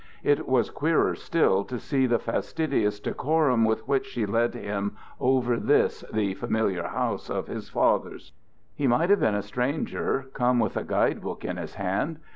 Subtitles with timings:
[0.23, 5.57] It was queerer still to see the fastidious decorum with which she led him over
[5.57, 8.31] this, the familiar house of his fathers.
[8.73, 12.17] He might have been a stranger, come with a guide book in his hand.